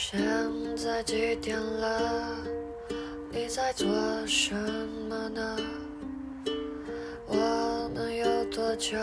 [0.00, 0.16] 现
[0.76, 2.36] 在几点了？
[3.32, 3.88] 你在做
[4.28, 5.56] 什么呢？
[7.26, 8.96] 我们有多久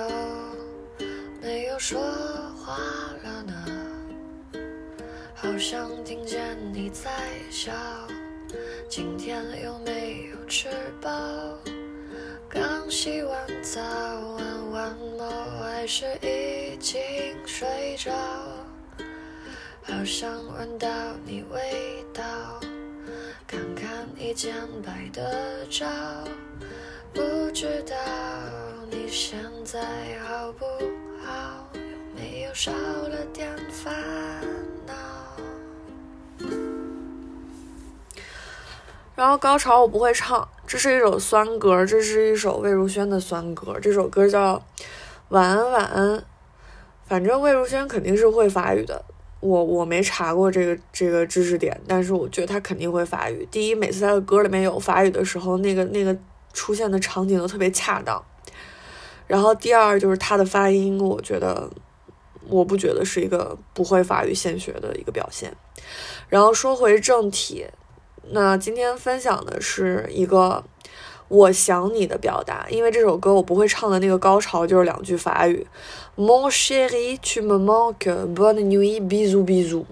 [1.42, 2.00] 没有说
[2.56, 2.78] 话
[3.24, 3.54] 了呢？
[5.36, 7.12] 好像听见你在
[7.52, 7.74] 笑。
[8.90, 10.70] 今天有没有吃
[11.02, 11.12] 饱？
[12.48, 15.30] 刚洗完澡，玩完猫，
[15.62, 16.96] 还是已经
[17.46, 18.14] 睡着？
[19.88, 20.88] 好想闻到
[21.26, 22.24] 你味道，
[23.46, 24.52] 看看你简
[24.84, 25.86] 白的照，
[27.14, 27.22] 不
[27.52, 27.96] 知道
[28.90, 29.80] 你现在
[30.28, 30.66] 好不
[31.24, 31.68] 好？
[31.76, 31.80] 有
[32.16, 33.94] 没有少了点烦
[34.88, 34.94] 恼？
[39.16, 44.56] 然后高潮我不会唱，这是一首酸歌，这是一首魏如萱的酸歌，这首歌叫
[45.30, 46.18] 《晚安晚安》，
[47.06, 49.06] 反正魏如萱肯定是会法语的。
[49.46, 53.48] 我我没查过这个这个知识点，但是我觉得他肯定会法语。
[53.52, 56.18] 第一，每次他的歌里面有法语的时候，那个那个
[56.52, 58.24] 出现的场景都特别恰当。
[59.28, 61.70] 然后第二就是他的发音，我觉得
[62.48, 65.56] 我不觉得是一个不会法语现学的一个表现。
[66.28, 67.68] 然后说回正题，
[68.32, 70.64] 那今天分享的是一个。
[71.28, 75.66] 我想你的表达，因为这首歌我不会唱的那个高潮就是两句法语
[76.16, 79.86] ，Mon chéri, tu me manques, bonne nuit, bisou, bisou。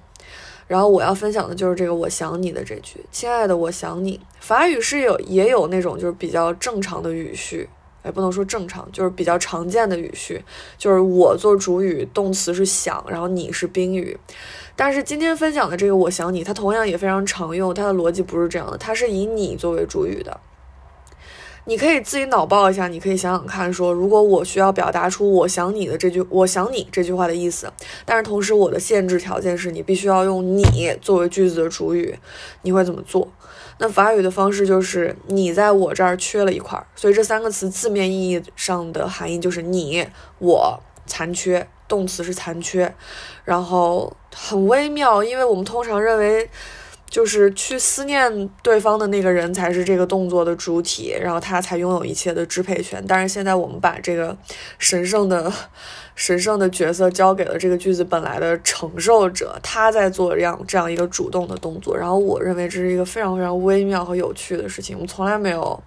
[0.67, 4.20] 然后我要分享的就是这个我想你的这句，亲爱的我想你。
[4.40, 7.68] 法语是有也有那种就是比较正常的语序，
[8.06, 10.44] 也，不能说正常，就是比较常见的语序，
[10.78, 14.18] 就是我做主语，动词是想，然后你是宾语。
[14.75, 20.40] 但是今天分享的这个我想你，它同样也非常常用，它的逻辑不是这样的，它是以你作为主语的。
[21.66, 27.72] 你可以自己脑爆一下，你可以想想看，说如果我需要表达出“我想你”的这句“我想你”这句话的意思，
[28.06, 32.19] 但是同时我的限制条件是你必须要用“你”作为句子的主语，
[32.64, 33.31] 你会怎么做？
[33.78, 40.06] 那法语的方式就是你在我这儿缺了一块，所以这三个词字面意义上的含义就是你
[40.40, 42.94] 我残缺，动词是残缺，
[43.46, 46.50] 然后很微妙，因为我们通常认为。
[47.13, 53.06] 就是去思念对方的那个人才是这个动作的主体，然后他才拥有一切的支配权。
[53.07, 54.35] 但是现在我们把这个
[54.79, 55.53] 神圣的、
[56.16, 61.96] 神圣的角色交给了这个句子本来的承受者，他在做这样这样一个主动的动作。
[61.96, 64.96] 然后我认为这是一个非常非常微妙和有趣的事情。
[64.96, 65.84] 我们从来没有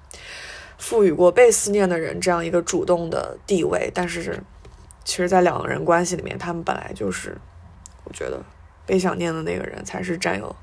[0.79, 4.41] 赋予过被思念的人这样一个主动的地位，但是
[5.05, 7.37] 其实，在两个人关系里面，他们本来就是，
[8.05, 8.41] 我觉得
[8.87, 10.55] 被想念的那个人才是占有。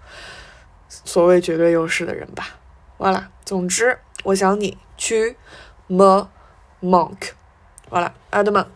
[1.06, 2.46] 所谓绝对优势的人吧，
[2.98, 3.30] 完了。
[3.44, 5.36] 总之，我想你去
[5.88, 6.28] m
[6.82, 7.32] monk，
[7.90, 8.68] 完了，爱德曼。